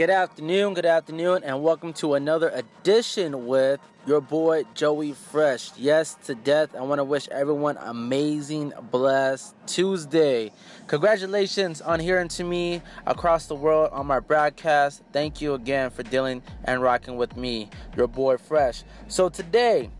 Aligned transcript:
Good 0.00 0.08
afternoon, 0.08 0.72
good 0.72 0.86
afternoon, 0.86 1.44
and 1.44 1.62
welcome 1.62 1.92
to 1.92 2.14
another 2.14 2.48
edition 2.48 3.46
with 3.46 3.80
your 4.06 4.22
boy 4.22 4.64
Joey 4.74 5.12
Fresh. 5.12 5.72
Yes, 5.76 6.16
to 6.24 6.34
death. 6.34 6.74
I 6.74 6.80
want 6.80 7.00
to 7.00 7.04
wish 7.04 7.28
everyone 7.28 7.76
amazing, 7.76 8.72
blessed 8.90 9.54
Tuesday. 9.66 10.52
Congratulations 10.86 11.82
on 11.82 12.00
hearing 12.00 12.28
to 12.28 12.44
me 12.44 12.80
across 13.06 13.44
the 13.44 13.54
world 13.54 13.90
on 13.92 14.06
my 14.06 14.20
broadcast. 14.20 15.02
Thank 15.12 15.42
you 15.42 15.52
again 15.52 15.90
for 15.90 16.02
dealing 16.02 16.40
and 16.64 16.80
rocking 16.80 17.18
with 17.18 17.36
me, 17.36 17.68
your 17.94 18.06
boy 18.06 18.38
Fresh. 18.38 18.84
So 19.08 19.28
today, 19.28 19.90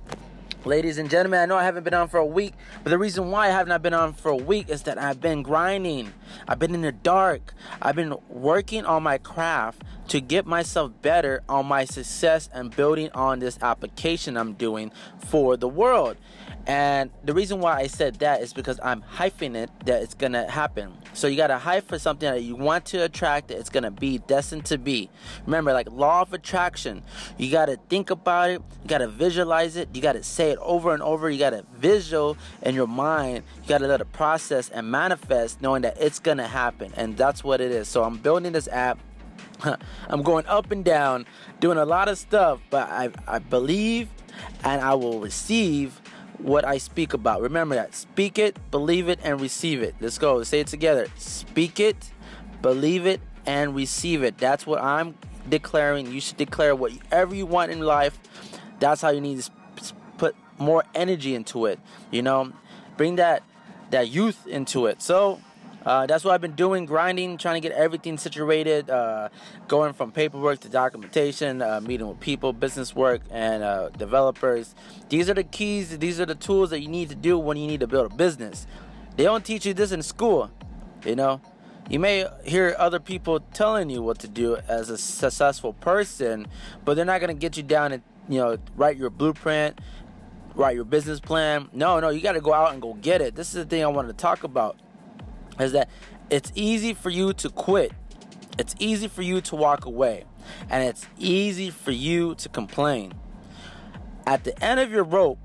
Ladies 0.66 0.98
and 0.98 1.08
gentlemen, 1.08 1.40
I 1.40 1.46
know 1.46 1.56
I 1.56 1.64
haven't 1.64 1.84
been 1.84 1.94
on 1.94 2.08
for 2.08 2.18
a 2.18 2.26
week, 2.26 2.52
but 2.84 2.90
the 2.90 2.98
reason 2.98 3.30
why 3.30 3.46
I 3.46 3.50
have 3.50 3.66
not 3.66 3.80
been 3.80 3.94
on 3.94 4.12
for 4.12 4.30
a 4.30 4.36
week 4.36 4.68
is 4.68 4.82
that 4.82 4.98
I've 4.98 5.18
been 5.18 5.42
grinding. 5.42 6.12
I've 6.46 6.58
been 6.58 6.74
in 6.74 6.82
the 6.82 6.92
dark. 6.92 7.54
I've 7.80 7.96
been 7.96 8.14
working 8.28 8.84
on 8.84 9.02
my 9.02 9.16
craft 9.16 9.82
to 10.08 10.20
get 10.20 10.44
myself 10.44 10.92
better 11.00 11.42
on 11.48 11.64
my 11.64 11.86
success 11.86 12.50
and 12.52 12.76
building 12.76 13.08
on 13.14 13.38
this 13.38 13.58
application 13.62 14.36
I'm 14.36 14.52
doing 14.52 14.92
for 15.28 15.56
the 15.56 15.68
world. 15.68 16.18
And 16.66 17.10
the 17.24 17.32
reason 17.32 17.60
why 17.60 17.78
I 17.78 17.86
said 17.86 18.16
that 18.16 18.42
is 18.42 18.52
because 18.52 18.78
I'm 18.82 19.02
hyping 19.02 19.56
it 19.56 19.70
that 19.86 20.02
it's 20.02 20.14
gonna 20.14 20.50
happen. 20.50 20.92
So 21.14 21.26
you 21.26 21.36
gotta 21.36 21.58
hype 21.58 21.88
for 21.88 21.98
something 21.98 22.30
that 22.30 22.42
you 22.42 22.54
want 22.54 22.84
to 22.86 22.98
attract 22.98 23.48
that 23.48 23.58
it's 23.58 23.70
gonna 23.70 23.90
be 23.90 24.18
destined 24.18 24.66
to 24.66 24.78
be. 24.78 25.10
Remember, 25.46 25.72
like 25.72 25.90
law 25.90 26.22
of 26.22 26.32
attraction, 26.32 27.02
you 27.38 27.50
gotta 27.50 27.78
think 27.88 28.10
about 28.10 28.50
it, 28.50 28.62
you 28.82 28.88
gotta 28.88 29.08
visualize 29.08 29.76
it, 29.76 29.88
you 29.94 30.02
gotta 30.02 30.22
say 30.22 30.49
it 30.50 30.58
over 30.60 30.92
and 30.92 31.02
over, 31.02 31.30
you 31.30 31.38
gotta 31.38 31.64
visual 31.76 32.36
in 32.62 32.74
your 32.74 32.86
mind, 32.86 33.44
you 33.62 33.68
gotta 33.68 33.86
let 33.86 34.00
it 34.00 34.12
process 34.12 34.68
and 34.68 34.90
manifest 34.90 35.62
knowing 35.62 35.82
that 35.82 35.96
it's 35.98 36.18
gonna 36.18 36.46
happen. 36.46 36.92
And 36.96 37.16
that's 37.16 37.42
what 37.42 37.60
it 37.60 37.70
is. 37.70 37.88
So 37.88 38.04
I'm 38.04 38.18
building 38.18 38.52
this 38.52 38.68
app. 38.68 38.98
I'm 40.08 40.22
going 40.22 40.46
up 40.46 40.70
and 40.70 40.84
down, 40.84 41.26
doing 41.60 41.78
a 41.78 41.84
lot 41.84 42.08
of 42.08 42.18
stuff, 42.18 42.60
but 42.70 42.88
I, 42.88 43.10
I 43.26 43.38
believe 43.38 44.08
and 44.64 44.80
I 44.80 44.94
will 44.94 45.20
receive 45.20 46.00
what 46.38 46.64
I 46.64 46.78
speak 46.78 47.12
about. 47.12 47.42
Remember 47.42 47.74
that. 47.74 47.94
Speak 47.94 48.38
it, 48.38 48.56
believe 48.70 49.08
it, 49.08 49.20
and 49.22 49.40
receive 49.40 49.82
it. 49.82 49.94
Let's 50.00 50.18
go. 50.18 50.42
Say 50.42 50.60
it 50.60 50.66
together. 50.66 51.06
Speak 51.16 51.80
it, 51.80 52.10
believe 52.62 53.06
it, 53.06 53.20
and 53.46 53.74
receive 53.74 54.22
it. 54.22 54.38
That's 54.38 54.66
what 54.66 54.82
I'm 54.82 55.14
declaring. 55.48 56.10
You 56.10 56.20
should 56.20 56.36
declare 56.36 56.74
whatever 56.74 57.34
you 57.34 57.46
want 57.46 57.70
in 57.72 57.80
life. 57.80 58.18
That's 58.78 59.02
how 59.02 59.10
you 59.10 59.20
need 59.20 59.40
to 59.40 59.50
more 60.60 60.84
energy 60.94 61.34
into 61.34 61.66
it. 61.66 61.80
You 62.10 62.22
know, 62.22 62.52
bring 62.96 63.16
that 63.16 63.42
that 63.90 64.08
youth 64.08 64.46
into 64.46 64.86
it. 64.86 65.02
So 65.02 65.40
uh, 65.84 66.06
that's 66.06 66.24
what 66.24 66.34
I've 66.34 66.40
been 66.40 66.54
doing, 66.54 66.84
grinding, 66.84 67.38
trying 67.38 67.60
to 67.60 67.66
get 67.66 67.76
everything 67.76 68.18
situated, 68.18 68.90
uh, 68.90 69.30
going 69.66 69.94
from 69.94 70.12
paperwork 70.12 70.60
to 70.60 70.68
documentation, 70.68 71.62
uh, 71.62 71.80
meeting 71.80 72.06
with 72.06 72.20
people, 72.20 72.52
business 72.52 72.94
work, 72.94 73.22
and 73.30 73.62
uh, 73.62 73.88
developers. 73.90 74.74
These 75.08 75.30
are 75.30 75.34
the 75.34 75.44
keys, 75.44 75.98
these 75.98 76.20
are 76.20 76.26
the 76.26 76.34
tools 76.34 76.70
that 76.70 76.80
you 76.80 76.88
need 76.88 77.08
to 77.08 77.14
do 77.14 77.38
when 77.38 77.56
you 77.56 77.66
need 77.66 77.80
to 77.80 77.86
build 77.86 78.12
a 78.12 78.14
business. 78.14 78.66
They 79.16 79.24
don't 79.24 79.44
teach 79.44 79.64
you 79.66 79.74
this 79.74 79.90
in 79.90 80.02
school, 80.02 80.50
you 81.04 81.16
know. 81.16 81.40
You 81.88 81.98
may 81.98 82.26
hear 82.44 82.76
other 82.78 83.00
people 83.00 83.40
telling 83.52 83.90
you 83.90 84.00
what 84.00 84.20
to 84.20 84.28
do 84.28 84.56
as 84.68 84.90
a 84.90 84.98
successful 84.98 85.72
person, 85.72 86.46
but 86.84 86.94
they're 86.94 87.04
not 87.04 87.20
going 87.20 87.34
to 87.34 87.40
get 87.40 87.56
you 87.56 87.64
down 87.64 87.92
and, 87.92 88.02
you 88.28 88.38
know, 88.38 88.58
write 88.76 88.96
your 88.96 89.10
blueprint, 89.10 89.80
write 90.60 90.76
your 90.76 90.84
business 90.84 91.20
plan. 91.20 91.68
No, 91.72 91.98
no, 92.00 92.10
you 92.10 92.20
got 92.20 92.32
to 92.32 92.40
go 92.40 92.52
out 92.52 92.72
and 92.72 92.82
go 92.82 92.94
get 92.94 93.20
it. 93.20 93.34
This 93.34 93.48
is 93.48 93.54
the 93.54 93.64
thing 93.64 93.82
I 93.82 93.86
wanted 93.86 94.08
to 94.08 94.14
talk 94.14 94.44
about 94.44 94.76
is 95.58 95.72
that 95.72 95.88
it's 96.28 96.52
easy 96.54 96.94
for 96.94 97.10
you 97.10 97.32
to 97.34 97.48
quit. 97.48 97.92
It's 98.58 98.74
easy 98.78 99.08
for 99.08 99.22
you 99.22 99.40
to 99.42 99.56
walk 99.56 99.86
away. 99.86 100.24
And 100.68 100.84
it's 100.84 101.06
easy 101.18 101.70
for 101.70 101.90
you 101.90 102.34
to 102.36 102.48
complain. 102.48 103.14
At 104.26 104.44
the 104.44 104.62
end 104.62 104.80
of 104.80 104.90
your 104.90 105.04
rope, 105.04 105.38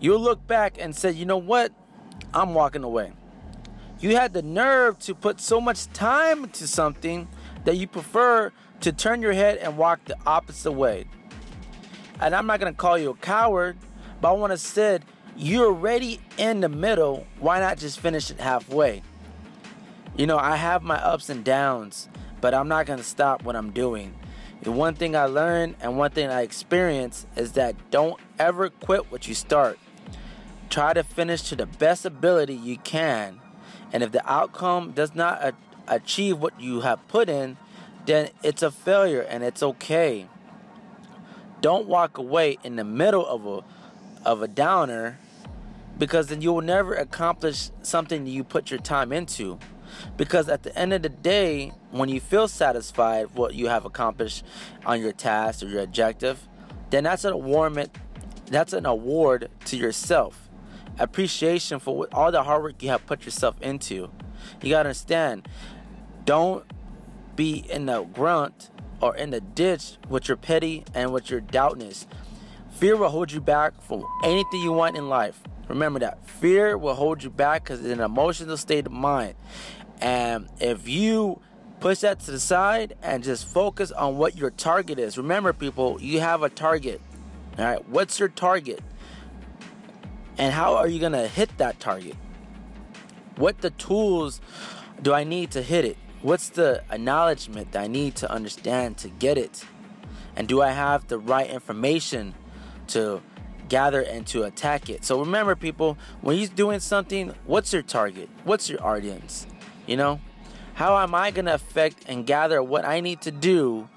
you'll 0.00 0.20
look 0.20 0.46
back 0.46 0.76
and 0.78 0.94
say, 0.94 1.10
you 1.10 1.26
know 1.26 1.38
what? 1.38 1.72
I'm 2.32 2.54
walking 2.54 2.84
away. 2.84 3.12
You 4.00 4.16
had 4.16 4.32
the 4.32 4.42
nerve 4.42 4.98
to 5.00 5.14
put 5.14 5.40
so 5.40 5.60
much 5.60 5.86
time 5.92 6.44
into 6.44 6.66
something 6.66 7.28
that 7.64 7.76
you 7.76 7.86
prefer 7.86 8.52
to 8.80 8.92
turn 8.92 9.22
your 9.22 9.32
head 9.32 9.58
and 9.58 9.76
walk 9.76 10.04
the 10.04 10.16
opposite 10.26 10.72
way. 10.72 11.06
And 12.20 12.34
I'm 12.34 12.46
not 12.46 12.60
going 12.60 12.72
to 12.72 12.76
call 12.76 12.98
you 12.98 13.10
a 13.10 13.14
coward, 13.14 13.76
but 14.22 14.28
I 14.28 14.32
want 14.32 14.52
to 14.52 14.56
say 14.56 15.00
you're 15.36 15.66
already 15.66 16.20
in 16.38 16.60
the 16.60 16.68
middle. 16.68 17.26
Why 17.40 17.58
not 17.58 17.76
just 17.76 17.98
finish 17.98 18.30
it 18.30 18.38
halfway? 18.38 19.02
You 20.16 20.28
know, 20.28 20.38
I 20.38 20.54
have 20.54 20.84
my 20.84 20.94
ups 20.94 21.28
and 21.28 21.44
downs, 21.44 22.08
but 22.40 22.54
I'm 22.54 22.68
not 22.68 22.86
going 22.86 23.00
to 23.00 23.04
stop 23.04 23.42
what 23.42 23.56
I'm 23.56 23.72
doing. 23.72 24.14
The 24.62 24.70
one 24.70 24.94
thing 24.94 25.16
I 25.16 25.24
learned 25.24 25.74
and 25.80 25.98
one 25.98 26.12
thing 26.12 26.30
I 26.30 26.42
experienced 26.42 27.26
is 27.34 27.52
that 27.52 27.74
don't 27.90 28.20
ever 28.38 28.70
quit 28.70 29.10
what 29.10 29.26
you 29.26 29.34
start. 29.34 29.76
Try 30.70 30.92
to 30.92 31.02
finish 31.02 31.42
to 31.48 31.56
the 31.56 31.66
best 31.66 32.04
ability 32.04 32.54
you 32.54 32.78
can. 32.78 33.40
And 33.92 34.04
if 34.04 34.12
the 34.12 34.24
outcome 34.30 34.92
does 34.92 35.16
not 35.16 35.42
a- 35.42 35.54
achieve 35.88 36.38
what 36.38 36.60
you 36.60 36.82
have 36.82 37.06
put 37.08 37.28
in, 37.28 37.56
then 38.06 38.30
it's 38.44 38.62
a 38.62 38.70
failure 38.70 39.22
and 39.22 39.42
it's 39.42 39.64
okay. 39.64 40.28
Don't 41.60 41.88
walk 41.88 42.18
away 42.18 42.58
in 42.62 42.76
the 42.76 42.84
middle 42.84 43.26
of 43.26 43.46
a 43.46 43.64
of 44.24 44.42
a 44.42 44.48
downer 44.48 45.18
because 45.98 46.28
then 46.28 46.40
you 46.40 46.52
will 46.52 46.62
never 46.62 46.94
accomplish 46.94 47.70
something 47.82 48.24
that 48.24 48.30
you 48.30 48.44
put 48.44 48.70
your 48.70 48.80
time 48.80 49.12
into. 49.12 49.58
Because 50.16 50.48
at 50.48 50.62
the 50.62 50.76
end 50.76 50.92
of 50.92 51.02
the 51.02 51.08
day, 51.08 51.72
when 51.90 52.08
you 52.08 52.20
feel 52.20 52.48
satisfied 52.48 53.26
what 53.34 53.54
you 53.54 53.68
have 53.68 53.84
accomplished 53.84 54.44
on 54.86 55.00
your 55.00 55.12
task 55.12 55.62
or 55.62 55.66
your 55.66 55.82
objective, 55.82 56.48
then 56.90 57.04
that's 57.04 57.24
an 57.24 57.32
award. 57.32 57.90
That's 58.46 58.72
an 58.72 58.86
award 58.86 59.50
to 59.66 59.76
yourself. 59.76 60.48
Appreciation 60.98 61.78
for 61.78 62.06
all 62.12 62.32
the 62.32 62.42
hard 62.42 62.62
work 62.62 62.82
you 62.82 62.88
have 62.88 63.06
put 63.06 63.24
yourself 63.24 63.60
into. 63.60 64.10
You 64.62 64.70
gotta 64.70 64.88
understand. 64.88 65.48
Don't 66.24 66.64
be 67.36 67.64
in 67.70 67.86
the 67.86 68.02
grunt 68.02 68.70
or 69.00 69.16
in 69.16 69.30
the 69.30 69.40
ditch 69.40 69.96
with 70.08 70.28
your 70.28 70.36
petty 70.36 70.84
and 70.94 71.12
with 71.12 71.30
your 71.30 71.40
doubtness. 71.40 72.06
Fear 72.82 72.96
will 72.96 73.10
hold 73.10 73.30
you 73.30 73.40
back 73.40 73.80
from 73.80 74.04
anything 74.24 74.60
you 74.60 74.72
want 74.72 74.96
in 74.96 75.08
life. 75.08 75.40
Remember 75.68 76.00
that. 76.00 76.28
Fear 76.28 76.76
will 76.76 76.96
hold 76.96 77.22
you 77.22 77.30
back 77.30 77.62
because 77.62 77.78
it's 77.78 77.92
an 77.92 78.00
emotional 78.00 78.56
state 78.56 78.86
of 78.86 78.90
mind. 78.90 79.36
And 80.00 80.48
if 80.58 80.88
you 80.88 81.40
push 81.78 82.00
that 82.00 82.18
to 82.18 82.32
the 82.32 82.40
side 82.40 82.96
and 83.00 83.22
just 83.22 83.46
focus 83.46 83.92
on 83.92 84.16
what 84.16 84.36
your 84.36 84.50
target 84.50 84.98
is. 84.98 85.16
Remember, 85.16 85.52
people, 85.52 86.02
you 86.02 86.18
have 86.18 86.42
a 86.42 86.48
target. 86.48 87.00
All 87.56 87.64
right, 87.64 87.88
what's 87.88 88.18
your 88.18 88.28
target? 88.28 88.80
And 90.36 90.52
how 90.52 90.74
are 90.74 90.88
you 90.88 90.98
going 90.98 91.12
to 91.12 91.28
hit 91.28 91.56
that 91.58 91.78
target? 91.78 92.16
What 93.36 93.60
the 93.60 93.70
tools 93.70 94.40
do 95.00 95.14
I 95.14 95.22
need 95.22 95.52
to 95.52 95.62
hit 95.62 95.84
it? 95.84 95.96
What's 96.20 96.48
the 96.48 96.82
acknowledgement 96.90 97.70
that 97.70 97.82
I 97.84 97.86
need 97.86 98.16
to 98.16 98.28
understand 98.28 98.96
to 98.98 99.08
get 99.08 99.38
it? 99.38 99.64
And 100.34 100.48
do 100.48 100.60
I 100.60 100.70
have 100.70 101.06
the 101.06 101.18
right 101.20 101.48
information 101.48 102.34
to 102.92 103.22
gather 103.68 104.00
and 104.00 104.26
to 104.28 104.44
attack 104.44 104.88
it? 104.88 105.04
So 105.04 105.20
remember, 105.20 105.54
people, 105.56 105.98
when 106.20 106.38
you're 106.38 106.48
doing 106.48 106.80
something, 106.80 107.34
what's 107.46 107.72
your 107.72 107.82
target? 107.82 108.28
What's 108.44 108.68
your 108.68 108.84
audience? 108.84 109.46
You 109.86 109.96
know, 109.96 110.20
how 110.74 110.98
am 110.98 111.14
I 111.14 111.30
going 111.30 111.46
to 111.46 111.54
affect 111.54 112.04
and 112.06 112.26
gather 112.26 112.62
what 112.62 112.84
I 112.84 113.00
need 113.00 113.20
to 113.22 113.30
do 113.30 113.88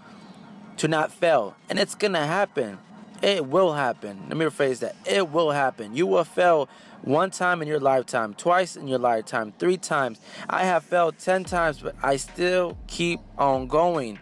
to 0.78 0.88
not 0.88 1.12
fail? 1.12 1.56
And 1.70 1.80
it's 1.80 1.96
going 1.96 2.14
to 2.14 2.26
happen. 2.26 2.80
It 3.22 3.46
will 3.46 3.74
happen. 3.74 4.26
Let 4.28 4.38
me 4.38 4.46
rephrase 4.46 4.80
that. 4.80 4.96
It 5.06 5.30
will 5.30 5.52
happen. 5.52 5.96
You 5.96 6.06
will 6.06 6.26
fail 6.26 6.70
one 7.02 7.32
time 7.32 7.62
in 7.62 7.68
your 7.68 7.80
lifetime, 7.80 8.34
twice 8.34 8.76
in 8.76 8.88
your 8.88 9.00
lifetime, 9.00 9.54
three 9.58 9.78
times. 9.78 10.20
I 10.50 10.66
have 10.66 10.84
failed 10.84 11.18
10 11.18 11.46
times, 11.46 11.80
but 11.80 11.96
I 12.04 12.18
still 12.18 12.78
keep 12.88 13.20
on 13.38 13.68
going. 13.68 14.20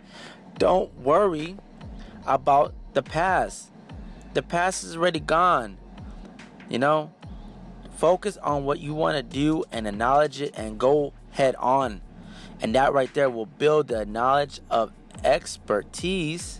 Don't 0.58 0.96
worry 1.00 1.58
about 2.26 2.74
the 2.94 3.02
past. 3.02 3.72
The 4.34 4.42
past 4.42 4.84
is 4.84 4.96
already 4.96 5.20
gone. 5.20 5.78
You 6.70 6.80
know, 6.80 7.14
focus 7.98 8.38
on 8.38 8.66
what 8.66 8.80
you 8.80 8.94
want 8.94 9.18
to 9.18 9.24
do 9.24 9.64
and 9.72 9.88
acknowledge 9.88 10.42
it 10.42 10.54
and 10.56 10.80
go 10.80 11.14
head 11.32 11.56
on. 11.58 12.02
And 12.62 12.74
that 12.76 12.94
right 12.94 13.14
there 13.14 13.30
will 13.30 13.46
build 13.46 13.90
the 13.90 14.06
knowledge 14.06 14.60
of 14.70 14.92
expertise 15.24 16.60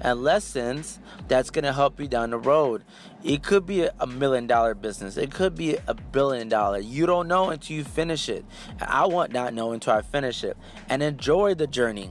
and 0.00 0.22
lessons 0.22 0.98
that's 1.28 1.50
going 1.50 1.64
to 1.64 1.72
help 1.72 2.00
you 2.00 2.08
down 2.08 2.30
the 2.30 2.38
road. 2.38 2.84
It 3.22 3.42
could 3.42 3.66
be 3.66 3.88
a 3.98 4.06
million 4.06 4.46
dollar 4.46 4.74
business. 4.74 5.16
It 5.16 5.30
could 5.30 5.54
be 5.54 5.76
a 5.86 5.94
billion 5.94 6.48
dollar. 6.48 6.78
You 6.78 7.06
don't 7.06 7.28
know 7.28 7.50
until 7.50 7.76
you 7.76 7.84
finish 7.84 8.28
it. 8.28 8.44
I 8.80 9.06
want 9.06 9.32
not 9.32 9.54
know 9.54 9.72
until 9.72 9.94
I 9.94 10.02
finish 10.02 10.44
it. 10.44 10.56
And 10.88 11.02
enjoy 11.02 11.54
the 11.54 11.66
journey. 11.66 12.10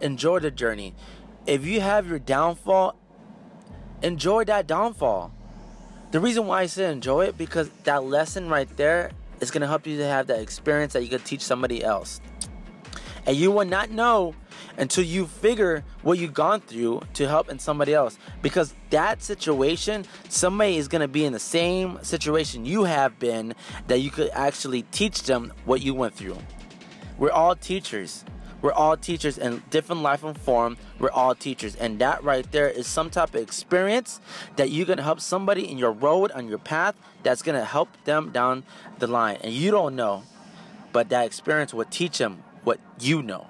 Enjoy 0.00 0.38
the 0.38 0.50
journey. 0.50 0.94
If 1.46 1.66
you 1.66 1.80
have 1.80 2.08
your 2.08 2.18
downfall, 2.18 2.96
enjoy 4.02 4.44
that 4.44 4.66
downfall. 4.66 5.32
The 6.10 6.20
reason 6.20 6.46
why 6.46 6.62
I 6.62 6.66
say 6.66 6.90
enjoy 6.90 7.26
it 7.26 7.38
because 7.38 7.70
that 7.84 8.04
lesson 8.04 8.48
right 8.48 8.68
there 8.76 9.12
is 9.40 9.50
going 9.50 9.62
to 9.62 9.66
help 9.66 9.86
you 9.86 9.96
to 9.98 10.06
have 10.06 10.26
that 10.28 10.40
experience 10.40 10.92
that 10.92 11.02
you 11.02 11.08
could 11.08 11.24
teach 11.24 11.40
somebody 11.40 11.82
else. 11.82 12.20
And 13.26 13.36
you 13.36 13.50
will 13.50 13.64
not 13.64 13.90
know 13.90 14.34
until 14.76 15.04
you 15.04 15.26
figure 15.26 15.84
what 16.02 16.18
you've 16.18 16.34
gone 16.34 16.60
through 16.60 17.02
to 17.14 17.28
help 17.28 17.48
in 17.48 17.58
somebody 17.58 17.94
else. 17.94 18.18
Because 18.40 18.74
that 18.90 19.22
situation, 19.22 20.04
somebody 20.28 20.76
is 20.76 20.88
going 20.88 21.02
to 21.02 21.08
be 21.08 21.24
in 21.24 21.32
the 21.32 21.38
same 21.38 21.98
situation 22.02 22.66
you 22.66 22.84
have 22.84 23.18
been 23.18 23.54
that 23.86 23.98
you 23.98 24.10
could 24.10 24.30
actually 24.32 24.82
teach 24.82 25.22
them 25.22 25.52
what 25.64 25.82
you 25.82 25.94
went 25.94 26.14
through. 26.14 26.38
We're 27.18 27.30
all 27.30 27.54
teachers. 27.54 28.24
We're 28.62 28.72
all 28.72 28.96
teachers 28.96 29.36
in 29.36 29.62
different 29.70 30.02
life 30.02 30.22
and 30.22 30.38
form. 30.38 30.78
We're 30.98 31.10
all 31.10 31.34
teachers. 31.34 31.74
And 31.74 31.98
that 31.98 32.22
right 32.22 32.50
there 32.52 32.68
is 32.68 32.86
some 32.86 33.10
type 33.10 33.34
of 33.34 33.42
experience 33.42 34.20
that 34.56 34.70
you 34.70 34.86
can 34.86 34.98
help 34.98 35.20
somebody 35.20 35.68
in 35.70 35.76
your 35.76 35.92
road, 35.92 36.30
on 36.30 36.48
your 36.48 36.58
path, 36.58 36.94
that's 37.24 37.42
going 37.42 37.58
to 37.58 37.64
help 37.64 37.88
them 38.04 38.30
down 38.30 38.64
the 39.00 39.08
line. 39.08 39.38
And 39.42 39.52
you 39.52 39.72
don't 39.72 39.96
know, 39.96 40.22
but 40.92 41.08
that 41.10 41.26
experience 41.26 41.74
will 41.74 41.84
teach 41.84 42.18
them 42.18 42.44
what 42.62 42.78
you 43.00 43.22
know. 43.22 43.48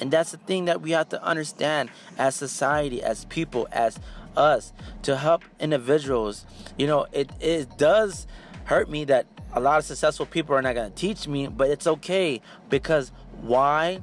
And 0.00 0.10
that's 0.10 0.32
the 0.32 0.38
thing 0.38 0.64
that 0.64 0.80
we 0.80 0.90
have 0.90 1.08
to 1.10 1.22
understand 1.22 1.90
as 2.18 2.34
society, 2.34 3.00
as 3.02 3.24
people, 3.26 3.68
as 3.70 4.00
us, 4.36 4.72
to 5.02 5.16
help 5.16 5.44
individuals. 5.60 6.44
You 6.76 6.88
know, 6.88 7.06
it, 7.12 7.30
it 7.40 7.78
does 7.78 8.26
hurt 8.64 8.90
me 8.90 9.04
that 9.04 9.26
a 9.54 9.60
lot 9.60 9.78
of 9.78 9.84
successful 9.84 10.26
people 10.26 10.54
are 10.54 10.62
not 10.62 10.74
going 10.74 10.90
to 10.90 10.96
teach 10.96 11.26
me, 11.26 11.46
but 11.46 11.70
it's 11.70 11.86
okay 11.86 12.40
because 12.68 13.12
why? 13.40 14.00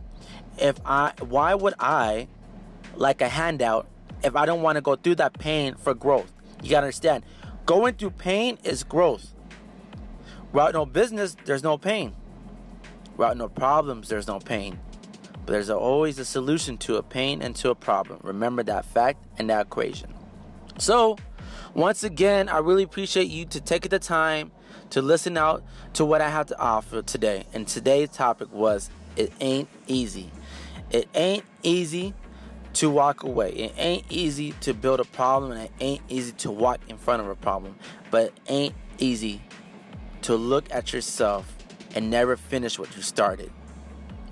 if 0.57 0.80
I 0.86 1.13
why 1.19 1.56
would 1.56 1.74
I 1.80 2.27
like 2.95 3.21
a 3.21 3.27
handout 3.27 3.88
if 4.24 4.36
I 4.36 4.45
don't 4.45 4.62
want 4.62 4.75
to 4.75 4.81
go 4.81 4.95
through 4.95 5.15
that 5.15 5.33
pain 5.33 5.75
for 5.75 5.94
growth? 5.94 6.31
You 6.62 6.69
gotta 6.69 6.86
understand. 6.86 7.24
Going 7.65 7.95
through 7.95 8.12
pain 8.12 8.57
is 8.63 8.83
growth. 8.83 9.33
Without 10.51 10.74
no 10.74 10.86
business, 10.86 11.36
there's 11.45 11.63
no 11.63 11.77
pain. 11.77 12.13
Without 13.18 13.38
no 13.38 13.47
problems, 13.47 14.09
there's 14.09 14.27
no 14.27 14.39
pain. 14.39 14.80
But 15.45 15.54
there's 15.54 15.69
always 15.69 16.19
a 16.19 16.25
solution 16.25 16.77
to 16.80 16.97
a 16.97 17.04
pain 17.04 17.42
and 17.42 17.56
to 17.57 17.69
a 17.69 17.75
problem. 17.75 18.19
Remember 18.24 18.63
that 18.63 18.86
fact 18.86 19.24
and 19.38 19.50
that 19.50 19.68
equation. 19.68 20.13
So, 20.77 21.18
once 21.74 22.04
again, 22.04 22.50
I 22.50 22.59
really 22.59 22.83
appreciate 22.83 23.27
you 23.27 23.45
to 23.45 23.62
take 23.62 23.89
the 23.89 24.00
time 24.00 24.51
to 24.91 25.01
listen 25.01 25.38
out 25.38 25.63
to 25.94 26.06
what 26.06 26.21
I 26.21 26.29
have 26.29 26.47
to 26.47 26.59
offer 26.59 27.01
today. 27.01 27.45
And 27.53 27.68
today's 27.68 28.09
topic 28.09 28.51
was 28.51 28.89
it 29.15 29.31
ain't 29.39 29.69
easy. 29.88 30.31
It 30.89 31.07
ain't 31.13 31.45
easy 31.63 32.13
to 32.73 32.89
walk 32.89 33.23
away. 33.23 33.51
It 33.51 33.73
ain't 33.77 34.06
easy 34.09 34.53
to 34.62 34.73
build 34.73 35.00
a 35.00 35.06
problem 35.06 35.51
and 35.51 35.62
it 35.63 35.71
ain't 35.79 36.01
easy 36.09 36.31
to 36.33 36.51
walk 36.51 36.79
in 36.88 36.97
front 36.97 37.21
of 37.21 37.27
a 37.27 37.35
problem. 37.35 37.75
But 38.09 38.25
it 38.25 38.33
ain't 38.47 38.75
easy 38.97 39.41
to 40.23 40.35
look 40.35 40.71
at 40.71 40.94
yourself 40.94 41.56
and 41.95 42.09
never 42.09 42.38
finish 42.38 42.79
what 42.79 42.95
you 42.95 43.01
started. 43.01 43.51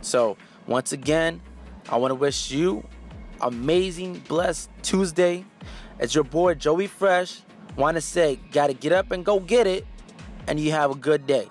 So, 0.02 0.38
once 0.68 0.92
again, 0.92 1.42
I 1.90 1.98
want 1.98 2.12
to 2.12 2.16
wish 2.16 2.52
you 2.52 2.86
amazing, 3.42 4.20
blessed 4.28 4.70
Tuesday. 4.82 5.46
It's 6.00 6.16
your 6.16 6.24
boy 6.24 6.54
Joey 6.56 6.88
Fresh. 6.88 7.42
Want 7.76 7.96
to 7.96 8.02
say, 8.02 8.38
got 8.52 8.68
to 8.68 8.74
get 8.74 8.92
up 8.92 9.12
and 9.12 9.24
go 9.26 9.40
get 9.40 9.68
it, 9.68 9.86
and 10.50 10.60
you 10.60 10.72
have 10.72 10.90
a 10.90 10.96
good 10.96 11.28
day. 11.28 11.48